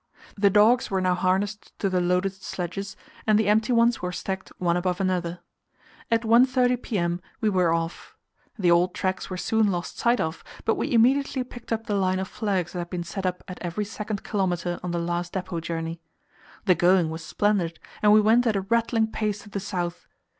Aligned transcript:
The 0.35 0.49
dogs 0.49 0.89
were 0.89 0.99
now 0.99 1.13
harnessed 1.13 1.77
to 1.77 1.87
the 1.87 2.01
loaded 2.01 2.33
sledges, 2.33 2.97
and 3.27 3.37
the 3.37 3.47
empty 3.47 3.71
ones 3.71 4.01
were 4.01 4.11
stacked 4.11 4.51
one 4.57 4.75
above 4.75 4.99
another. 4.99 5.41
At 6.09 6.23
1.30 6.23 6.81
p.m. 6.81 7.21
we 7.39 7.51
were 7.51 7.71
off. 7.71 8.17
The 8.57 8.71
old 8.71 8.95
tracks 8.95 9.29
were 9.29 9.37
soon 9.37 9.67
lost 9.69 9.99
sight 9.99 10.19
of, 10.19 10.43
but 10.65 10.73
we 10.73 10.91
immediately 10.91 11.43
picked 11.43 11.71
up 11.71 11.85
the 11.85 11.93
line 11.93 12.17
of 12.17 12.27
flags 12.27 12.73
that 12.73 12.79
had 12.79 12.89
been 12.89 13.03
set 13.03 13.27
up 13.27 13.43
at 13.47 13.59
every 13.61 13.85
second 13.85 14.23
kilometre 14.23 14.79
on 14.81 14.89
the 14.89 14.97
last 14.97 15.33
depot 15.33 15.59
journey. 15.59 16.01
The 16.65 16.73
going 16.73 17.11
was 17.11 17.23
splendid, 17.23 17.77
and 18.01 18.11
we 18.11 18.21
went 18.21 18.47
at 18.47 18.55
a 18.55 18.61
rattling 18.61 19.05
pace 19.05 19.43
to 19.43 19.51
the 19.51 19.59
south. 19.59 20.07